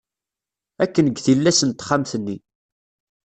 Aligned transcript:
Akken 0.83 1.05
deg 1.07 1.17
tillas 1.25 1.59
n 1.63 1.69
texxamt-nni. 1.71 2.37